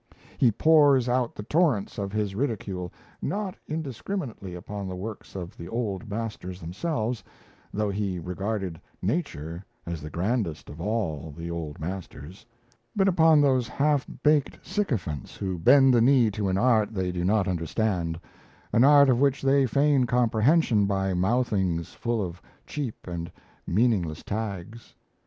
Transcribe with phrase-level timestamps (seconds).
[0.39, 5.69] He pours out the torrents of his ridicule, not indiscriminately upon the works of the
[5.69, 7.23] old masters themselves
[7.71, 12.47] though he regarded Nature as the grandest of all the old masters
[12.95, 17.23] but upon those half baked sycophants who bend the knee to an art they do
[17.23, 18.19] not understand,
[18.73, 23.31] an art of which they feign comprehension by mouthings full of cheap and
[23.67, 24.95] meaningless tags.